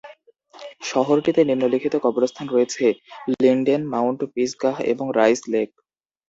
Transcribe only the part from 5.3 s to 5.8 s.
Lake.